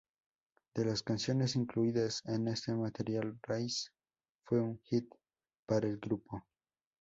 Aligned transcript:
De 0.73 0.83
las 0.83 1.03
canciones 1.03 1.55
incluidas 1.55 2.23
en 2.25 2.47
este 2.47 2.73
material, 2.73 3.37
"Rise" 3.43 3.91
fue 4.45 4.59
un 4.59 4.79
hit 4.79 5.05
para 5.67 5.87
el 5.87 5.97
grupo. 5.99 6.43